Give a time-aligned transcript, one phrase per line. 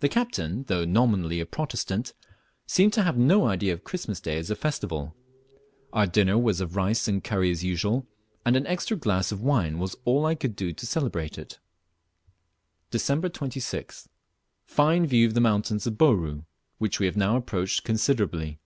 [0.00, 2.14] The captain, though nominally a Protestant,
[2.66, 5.14] seemed to have no idea of Christmas day as a festival.
[5.92, 8.06] Our dinner was of rice and curry as usual,
[8.46, 11.58] and an extra glass of wine was all I could do to celebrate it.
[12.92, 13.20] Dec.
[13.30, 14.08] 26th.
[14.64, 16.46] Fine view of the mountains of Bouru,
[16.78, 18.58] which we have now approached considerably.